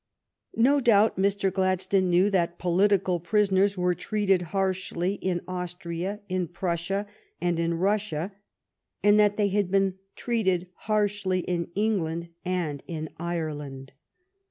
[0.57, 1.53] No doubt Mr.
[1.53, 7.05] Gladstone knew that political prisoners were treated harshly in Austria, in Prussia,
[7.39, 8.31] and in Russia,
[9.03, 13.93] and that they had been treated harshly in England and in Ireland.